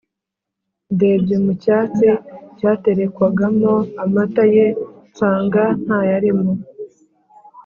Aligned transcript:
ndebye 0.93 1.35
mucyatsi 1.45 2.07
cyaterekwagamo 2.57 3.73
amata 4.03 4.43
ye 4.55 4.65
nsanga 5.09 5.63
ntayarimo 5.83 6.49